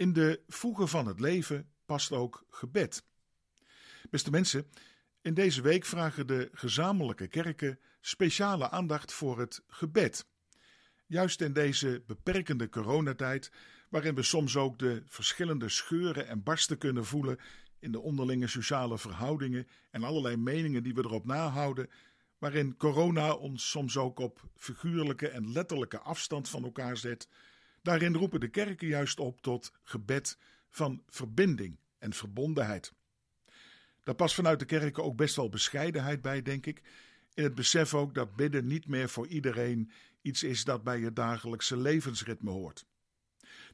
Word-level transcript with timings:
In 0.00 0.12
de 0.12 0.42
voegen 0.48 0.88
van 0.88 1.06
het 1.06 1.20
leven 1.20 1.70
past 1.84 2.12
ook 2.12 2.44
gebed. 2.48 3.04
Beste 4.10 4.30
mensen, 4.30 4.70
in 5.22 5.34
deze 5.34 5.62
week 5.62 5.84
vragen 5.84 6.26
de 6.26 6.48
gezamenlijke 6.52 7.28
kerken 7.28 7.78
speciale 8.00 8.70
aandacht 8.70 9.12
voor 9.12 9.38
het 9.38 9.62
gebed. 9.66 10.26
Juist 11.06 11.40
in 11.40 11.52
deze 11.52 12.02
beperkende 12.06 12.68
coronatijd, 12.68 13.52
waarin 13.88 14.14
we 14.14 14.22
soms 14.22 14.56
ook 14.56 14.78
de 14.78 15.02
verschillende 15.06 15.68
scheuren 15.68 16.28
en 16.28 16.42
barsten 16.42 16.78
kunnen 16.78 17.04
voelen 17.04 17.38
in 17.78 17.92
de 17.92 18.00
onderlinge 18.00 18.48
sociale 18.48 18.98
verhoudingen 18.98 19.66
en 19.90 20.02
allerlei 20.02 20.36
meningen 20.36 20.82
die 20.82 20.94
we 20.94 21.04
erop 21.04 21.24
nahouden, 21.26 21.90
waarin 22.38 22.76
corona 22.76 23.34
ons 23.34 23.70
soms 23.70 23.96
ook 23.96 24.18
op 24.18 24.48
figuurlijke 24.54 25.28
en 25.28 25.52
letterlijke 25.52 25.98
afstand 25.98 26.48
van 26.48 26.64
elkaar 26.64 26.96
zet, 26.96 27.28
daarin 27.82 28.14
roepen 28.14 28.40
de 28.40 28.48
kerken 28.48 28.86
juist 28.86 29.20
op 29.20 29.40
tot 29.40 29.72
gebed 29.82 30.38
van 30.68 31.02
verbinding 31.08 31.78
en 31.98 32.12
verbondenheid. 32.12 32.92
Daar 34.04 34.14
past 34.14 34.34
vanuit 34.34 34.58
de 34.58 34.64
kerken 34.64 35.04
ook 35.04 35.16
best 35.16 35.36
wel 35.36 35.48
bescheidenheid 35.48 36.22
bij, 36.22 36.42
denk 36.42 36.66
ik. 36.66 36.82
In 37.34 37.44
het 37.44 37.54
besef 37.54 37.94
ook 37.94 38.14
dat 38.14 38.36
bidden 38.36 38.66
niet 38.66 38.86
meer 38.86 39.08
voor 39.08 39.26
iedereen 39.26 39.90
iets 40.20 40.42
is 40.42 40.64
dat 40.64 40.82
bij 40.82 41.00
je 41.00 41.12
dagelijkse 41.12 41.76
levensritme 41.76 42.50
hoort. 42.50 42.86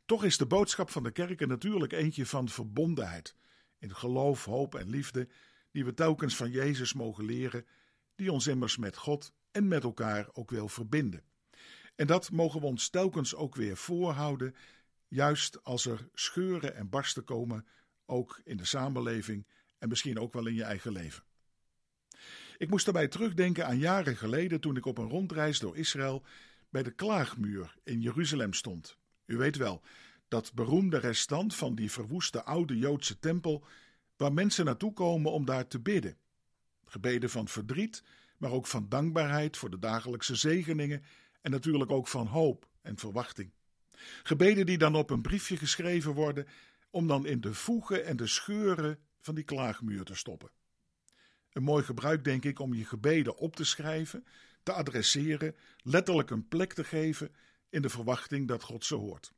Toch 0.04 0.24
is 0.24 0.36
de 0.36 0.46
boodschap 0.46 0.90
van 0.90 1.02
de 1.02 1.10
kerken 1.10 1.48
natuurlijk 1.48 1.92
eentje 1.92 2.26
van 2.26 2.48
verbondenheid. 2.48 3.34
In 3.78 3.94
geloof, 3.94 4.44
hoop 4.44 4.74
en 4.74 4.90
liefde, 4.90 5.28
die 5.70 5.84
we 5.84 5.94
telkens 5.94 6.36
van 6.36 6.50
Jezus 6.50 6.92
mogen 6.92 7.24
leren, 7.24 7.66
die 8.14 8.32
ons 8.32 8.46
immers 8.46 8.76
met 8.76 8.96
God 8.96 9.32
en 9.50 9.68
met 9.68 9.82
elkaar 9.82 10.28
ook 10.32 10.50
wil 10.50 10.68
verbinden. 10.68 11.22
En 11.96 12.06
dat 12.06 12.30
mogen 12.30 12.60
we 12.60 12.66
ons 12.66 12.88
telkens 12.88 13.34
ook 13.34 13.54
weer 13.54 13.76
voorhouden, 13.76 14.54
juist 15.08 15.64
als 15.64 15.86
er 15.86 16.08
scheuren 16.14 16.74
en 16.74 16.88
barsten 16.88 17.24
komen, 17.24 17.66
ook 18.06 18.40
in 18.44 18.56
de 18.56 18.64
samenleving 18.64 19.46
en 19.78 19.88
misschien 19.88 20.18
ook 20.18 20.32
wel 20.32 20.46
in 20.46 20.54
je 20.54 20.62
eigen 20.62 20.92
leven. 20.92 21.24
Ik 22.58 22.70
moest 22.70 22.84
daarbij 22.84 23.08
terugdenken 23.08 23.66
aan 23.66 23.78
jaren 23.78 24.16
geleden 24.16 24.60
toen 24.60 24.76
ik 24.76 24.86
op 24.86 24.98
een 24.98 25.08
rondreis 25.08 25.58
door 25.58 25.76
Israël 25.76 26.24
bij 26.70 26.82
de 26.82 26.90
Klaagmuur 26.90 27.74
in 27.84 28.00
Jeruzalem 28.00 28.52
stond. 28.52 28.98
U 29.26 29.36
weet 29.36 29.56
wel, 29.56 29.82
dat 30.28 30.52
beroemde 30.54 30.98
restant 30.98 31.54
van 31.54 31.74
die 31.74 31.90
verwoeste 31.90 32.44
oude 32.44 32.78
Joodse 32.78 33.18
tempel, 33.18 33.64
waar 34.16 34.32
mensen 34.32 34.64
naartoe 34.64 34.92
komen 34.92 35.32
om 35.32 35.44
daar 35.44 35.66
te 35.66 35.80
bidden. 35.80 36.16
Gebeden 36.84 37.30
van 37.30 37.48
verdriet, 37.48 38.02
maar 38.36 38.50
ook 38.50 38.66
van 38.66 38.88
dankbaarheid 38.88 39.56
voor 39.56 39.70
de 39.70 39.78
dagelijkse 39.78 40.34
zegeningen 40.34 41.04
en 41.46 41.52
natuurlijk 41.52 41.90
ook 41.90 42.08
van 42.08 42.26
hoop 42.26 42.68
en 42.82 42.98
verwachting. 42.98 43.50
Gebeden 44.22 44.66
die 44.66 44.78
dan 44.78 44.94
op 44.94 45.10
een 45.10 45.22
briefje 45.22 45.56
geschreven 45.56 46.12
worden 46.12 46.46
om 46.90 47.06
dan 47.06 47.26
in 47.26 47.40
de 47.40 47.54
voegen 47.54 48.04
en 48.04 48.16
de 48.16 48.26
scheuren 48.26 48.98
van 49.20 49.34
die 49.34 49.44
klaagmuur 49.44 50.04
te 50.04 50.14
stoppen. 50.14 50.50
Een 51.52 51.62
mooi 51.62 51.84
gebruik, 51.84 52.24
denk 52.24 52.44
ik, 52.44 52.58
om 52.58 52.74
je 52.74 52.84
gebeden 52.84 53.36
op 53.36 53.56
te 53.56 53.64
schrijven, 53.64 54.24
te 54.62 54.72
adresseren, 54.72 55.56
letterlijk 55.82 56.30
een 56.30 56.48
plek 56.48 56.72
te 56.72 56.84
geven 56.84 57.34
in 57.68 57.82
de 57.82 57.88
verwachting 57.88 58.48
dat 58.48 58.62
God 58.62 58.84
ze 58.84 58.94
hoort. 58.94 59.32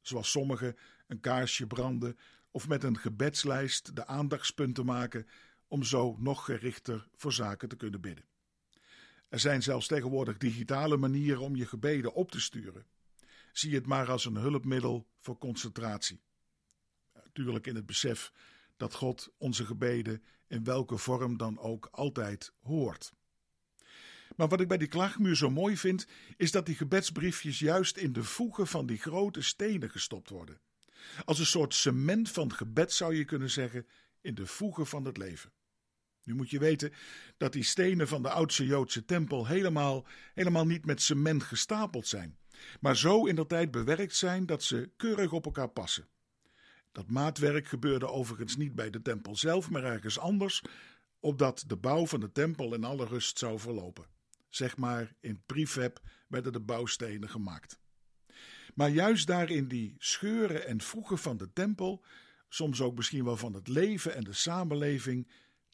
Zoals 0.00 0.30
sommigen 0.30 0.76
een 1.06 1.20
kaarsje 1.20 1.66
branden 1.66 2.18
of 2.50 2.68
met 2.68 2.82
een 2.82 2.98
gebedslijst 2.98 3.96
de 3.96 4.06
aandachtspunten 4.06 4.84
maken 4.84 5.26
om 5.68 5.82
zo 5.82 6.16
nog 6.18 6.44
gerichter 6.44 7.08
voor 7.14 7.32
zaken 7.32 7.68
te 7.68 7.76
kunnen 7.76 8.00
bidden. 8.00 8.29
Er 9.30 9.40
zijn 9.40 9.62
zelfs 9.62 9.86
tegenwoordig 9.86 10.36
digitale 10.36 10.96
manieren 10.96 11.40
om 11.40 11.56
je 11.56 11.66
gebeden 11.66 12.14
op 12.14 12.30
te 12.30 12.40
sturen. 12.40 12.86
Zie 13.52 13.74
het 13.74 13.86
maar 13.86 14.10
als 14.10 14.24
een 14.24 14.36
hulpmiddel 14.36 15.06
voor 15.18 15.38
concentratie. 15.38 16.20
Natuurlijk 17.14 17.66
in 17.66 17.74
het 17.74 17.86
besef 17.86 18.32
dat 18.76 18.94
God 18.94 19.32
onze 19.38 19.64
gebeden 19.64 20.22
in 20.46 20.64
welke 20.64 20.96
vorm 20.96 21.36
dan 21.36 21.58
ook 21.58 21.88
altijd 21.90 22.52
hoort. 22.60 23.12
Maar 24.36 24.48
wat 24.48 24.60
ik 24.60 24.68
bij 24.68 24.78
die 24.78 24.88
klaagmuur 24.88 25.36
zo 25.36 25.50
mooi 25.50 25.76
vind, 25.76 26.06
is 26.36 26.50
dat 26.50 26.66
die 26.66 26.74
gebedsbriefjes 26.74 27.58
juist 27.58 27.96
in 27.96 28.12
de 28.12 28.24
voegen 28.24 28.66
van 28.66 28.86
die 28.86 28.98
grote 28.98 29.42
stenen 29.42 29.90
gestopt 29.90 30.30
worden. 30.30 30.60
Als 31.24 31.38
een 31.38 31.46
soort 31.46 31.74
cement 31.74 32.30
van 32.30 32.52
gebed 32.52 32.92
zou 32.92 33.14
je 33.14 33.24
kunnen 33.24 33.50
zeggen, 33.50 33.86
in 34.20 34.34
de 34.34 34.46
voegen 34.46 34.86
van 34.86 35.04
het 35.04 35.16
leven. 35.16 35.52
Nu 36.30 36.36
moet 36.36 36.50
je 36.50 36.58
weten 36.58 36.92
dat 37.36 37.52
die 37.52 37.62
stenen 37.62 38.08
van 38.08 38.22
de 38.22 38.30
oudste 38.30 38.66
Joodse 38.66 39.04
tempel 39.04 39.46
helemaal, 39.46 40.06
helemaal 40.34 40.66
niet 40.66 40.86
met 40.86 41.02
cement 41.02 41.42
gestapeld 41.42 42.06
zijn, 42.06 42.38
maar 42.80 42.96
zo 42.96 43.26
in 43.26 43.34
de 43.34 43.46
tijd 43.46 43.70
bewerkt 43.70 44.16
zijn 44.16 44.46
dat 44.46 44.62
ze 44.62 44.90
keurig 44.96 45.32
op 45.32 45.44
elkaar 45.44 45.68
passen. 45.68 46.08
Dat 46.92 47.10
maatwerk 47.10 47.66
gebeurde 47.66 48.08
overigens 48.08 48.56
niet 48.56 48.74
bij 48.74 48.90
de 48.90 49.02
tempel 49.02 49.36
zelf, 49.36 49.70
maar 49.70 49.84
ergens 49.84 50.18
anders, 50.18 50.62
opdat 51.20 51.64
de 51.66 51.76
bouw 51.76 52.06
van 52.06 52.20
de 52.20 52.32
tempel 52.32 52.74
in 52.74 52.84
alle 52.84 53.04
rust 53.04 53.38
zou 53.38 53.58
verlopen. 53.58 54.06
Zeg 54.48 54.76
maar, 54.76 55.14
in 55.20 55.42
prefab 55.46 56.00
werden 56.28 56.52
de 56.52 56.60
bouwstenen 56.60 57.28
gemaakt. 57.28 57.80
Maar 58.74 58.90
juist 58.90 59.26
daar 59.26 59.50
in 59.50 59.68
die 59.68 59.94
scheuren 59.98 60.66
en 60.66 60.80
vroegen 60.80 61.18
van 61.18 61.36
de 61.36 61.52
tempel, 61.52 62.04
soms 62.48 62.80
ook 62.80 62.96
misschien 62.96 63.24
wel 63.24 63.36
van 63.36 63.52
het 63.52 63.68
leven 63.68 64.14
en 64.14 64.24
de 64.24 64.32
samenleving, 64.32 65.28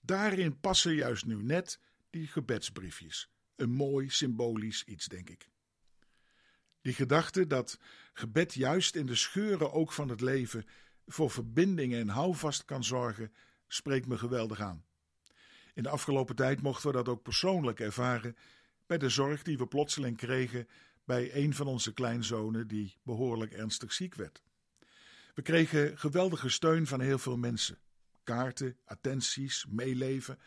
daarin 0.07 0.61
passen 0.61 0.95
juist 0.95 1.27
nu 1.27 1.43
net 1.43 1.81
die 2.11 2.27
gebedsbriefjes. 2.27 3.31
Een 3.57 3.71
mooi 3.71 4.11
symbolisch 4.11 4.85
iets, 4.85 5.07
denk 5.07 5.31
ik. 5.31 5.49
Die 6.81 6.95
gedachte 6.95 7.47
dat 7.47 7.79
gebed 8.13 8.55
juist 8.55 8.95
in 8.95 9.07
de 9.07 9.15
scheuren 9.15 9.73
ook 9.73 9.93
van 9.93 10.09
het 10.09 10.21
leven 10.21 10.67
voor 11.07 11.31
verbinding 11.31 11.95
en 11.95 12.09
houvast 12.09 12.65
kan 12.65 12.85
zorgen, 12.85 13.33
spreekt 13.67 14.07
me 14.07 14.19
geweldig 14.19 14.61
aan. 14.61 14.85
In 15.75 15.83
de 15.83 15.89
afgelopen 15.89 16.37
tijd 16.37 16.63
mochten 16.63 16.89
we 16.89 16.97
dat 16.97 17.09
ook 17.09 17.23
persoonlijk 17.23 17.81
ervaren 17.81 18.37
bij 18.87 18.99
de 18.99 19.09
zorg 19.09 19.43
die 19.43 19.59
we 19.59 19.67
plotseling 19.67 20.17
kregen 20.17 20.69
bij 21.05 21.35
een 21.35 21.55
van 21.55 21.67
onze 21.67 21.93
kleinzonen 21.93 22.69
die 22.69 22.97
behoorlijk 23.03 23.53
ernstig 23.53 23.93
ziek 23.93 24.15
werd. 24.15 24.43
We 25.35 25.43
kregen 25.43 25.99
geweldige 25.99 26.49
steun 26.49 26.87
van 26.87 27.01
heel 27.01 27.19
veel 27.19 27.37
mensen. 27.37 27.79
Kaarten, 28.27 28.77
attenties, 28.85 29.67
meeleven. 29.69 30.39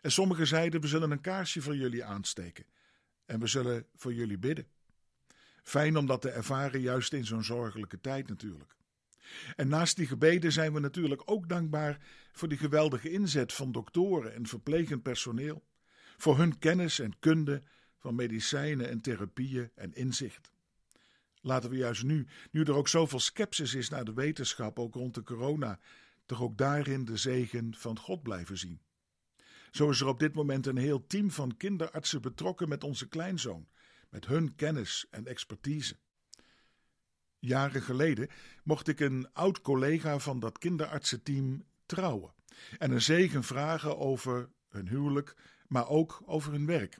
En 0.00 0.12
sommigen 0.12 0.46
zeiden: 0.46 0.80
We 0.80 0.86
zullen 0.86 1.10
een 1.10 1.20
kaarsje 1.20 1.62
voor 1.62 1.76
jullie 1.76 2.04
aansteken. 2.04 2.64
En 3.26 3.40
we 3.40 3.46
zullen 3.46 3.86
voor 3.94 4.14
jullie 4.14 4.38
bidden. 4.38 4.66
Fijn 5.62 5.96
om 5.96 6.06
dat 6.06 6.20
te 6.20 6.30
ervaren, 6.30 6.80
juist 6.80 7.12
in 7.12 7.24
zo'n 7.24 7.44
zorgelijke 7.44 8.00
tijd 8.00 8.28
natuurlijk. 8.28 8.76
En 9.56 9.68
naast 9.68 9.96
die 9.96 10.06
gebeden 10.06 10.52
zijn 10.52 10.72
we 10.72 10.80
natuurlijk 10.80 11.22
ook 11.24 11.48
dankbaar 11.48 11.98
voor 12.32 12.48
die 12.48 12.58
geweldige 12.58 13.10
inzet 13.10 13.52
van 13.52 13.72
doktoren 13.72 14.34
en 14.34 14.46
verplegend 14.46 15.02
personeel, 15.02 15.64
voor 16.16 16.38
hun 16.38 16.58
kennis 16.58 16.98
en 16.98 17.18
kunde 17.18 17.62
van 17.98 18.14
medicijnen 18.14 18.88
en 18.88 19.00
therapieën 19.00 19.70
en 19.74 19.94
inzicht. 19.94 20.52
Laten 21.40 21.70
we 21.70 21.76
juist 21.76 22.02
nu, 22.02 22.26
nu 22.50 22.62
er 22.62 22.74
ook 22.74 22.88
zoveel 22.88 23.20
sceptisch 23.20 23.74
is 23.74 23.88
naar 23.88 24.04
de 24.04 24.14
wetenschap, 24.14 24.78
ook 24.78 24.94
rond 24.94 25.14
de 25.14 25.22
corona, 25.22 25.78
toch 26.26 26.42
ook 26.42 26.58
daarin 26.58 27.04
de 27.04 27.16
zegen 27.16 27.74
van 27.74 27.98
God 27.98 28.22
blijven 28.22 28.58
zien. 28.58 28.80
Zo 29.70 29.90
is 29.90 30.00
er 30.00 30.06
op 30.06 30.18
dit 30.18 30.34
moment 30.34 30.66
een 30.66 30.76
heel 30.76 31.06
team 31.06 31.30
van 31.30 31.56
kinderartsen 31.56 32.22
betrokken 32.22 32.68
met 32.68 32.84
onze 32.84 33.08
kleinzoon, 33.08 33.68
met 34.10 34.26
hun 34.26 34.54
kennis 34.54 35.06
en 35.10 35.26
expertise. 35.26 35.96
Jaren 37.38 37.82
geleden 37.82 38.28
mocht 38.62 38.88
ik 38.88 39.00
een 39.00 39.32
oud 39.32 39.60
collega 39.60 40.18
van 40.18 40.40
dat 40.40 40.58
kinderartsenteam 40.58 41.64
trouwen 41.86 42.34
en 42.78 42.90
een 42.90 43.02
zegen 43.02 43.42
vragen 43.42 43.98
over 43.98 44.50
hun 44.68 44.88
huwelijk, 44.88 45.36
maar 45.66 45.88
ook 45.88 46.22
over 46.24 46.52
hun 46.52 46.66
werk. 46.66 46.98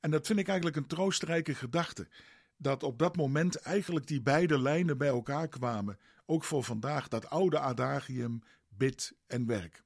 En 0.00 0.10
dat 0.10 0.26
vind 0.26 0.38
ik 0.38 0.46
eigenlijk 0.46 0.76
een 0.76 0.86
troostrijke 0.86 1.54
gedachte, 1.54 2.08
dat 2.56 2.82
op 2.82 2.98
dat 2.98 3.16
moment 3.16 3.56
eigenlijk 3.56 4.06
die 4.06 4.22
beide 4.22 4.58
lijnen 4.58 4.98
bij 4.98 5.08
elkaar 5.08 5.48
kwamen, 5.48 5.98
ook 6.26 6.44
voor 6.44 6.64
vandaag, 6.64 7.08
dat 7.08 7.30
oude 7.30 7.58
adagium 7.58 8.42
bid 8.68 9.12
en 9.26 9.46
werk. 9.46 9.82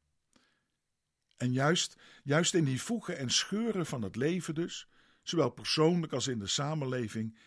En 1.37 1.53
juist, 1.53 1.97
juist 2.23 2.55
in 2.55 2.65
die 2.65 2.83
voegen 2.83 3.19
en 3.19 3.31
scheuren 3.31 3.87
van 3.87 4.03
het 4.03 4.17
leven 4.17 4.55
dus, 4.55 4.89
zowel 5.23 5.51
persoonlijk 5.51 6.13
als 6.13 6.27
in 6.27 6.39
de 6.39 6.47
samenleving, 6.47 7.39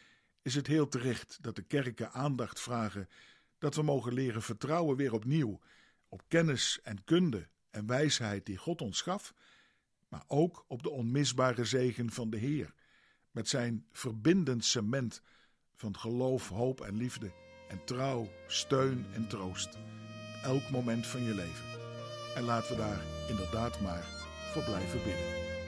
is 0.41 0.55
het 0.55 0.67
heel 0.67 0.87
terecht 0.87 1.37
dat 1.41 1.55
de 1.55 1.61
kerken 1.61 2.11
aandacht 2.11 2.59
vragen 2.59 3.09
dat 3.57 3.75
we 3.75 3.81
mogen 3.81 4.13
leren 4.13 4.41
vertrouwen 4.41 4.97
weer 4.97 5.13
opnieuw 5.13 5.59
op 6.07 6.21
kennis 6.27 6.79
en 6.83 7.03
kunde 7.03 7.47
en 7.69 7.85
wijsheid 7.85 8.45
die 8.45 8.57
God 8.57 8.81
ons 8.81 9.01
gaf, 9.01 9.33
maar 10.07 10.23
ook 10.27 10.65
op 10.67 10.83
de 10.83 10.89
onmisbare 10.89 11.65
zegen 11.65 12.11
van 12.11 12.29
de 12.29 12.37
Heer, 12.37 12.73
met 13.31 13.47
zijn 13.49 13.85
verbindend 13.91 14.65
cement 14.65 15.21
van 15.75 15.97
geloof, 15.97 16.49
hoop 16.49 16.81
en 16.81 16.95
liefde 16.95 17.31
en 17.69 17.85
trouw, 17.85 18.27
steun 18.47 19.05
en 19.13 19.27
troost, 19.27 19.77
elk 20.43 20.69
moment 20.69 21.07
van 21.07 21.23
je 21.23 21.35
leven. 21.35 21.65
En 22.35 22.43
laten 22.43 22.69
we 22.69 22.81
daar 22.81 23.01
inderdaad 23.29 23.81
maar 23.81 24.05
voor 24.53 24.63
blijven 24.63 25.03
bidden. 25.03 25.60